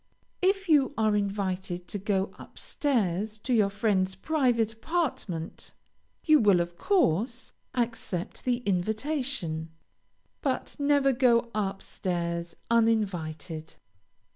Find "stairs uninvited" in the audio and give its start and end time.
11.83-13.75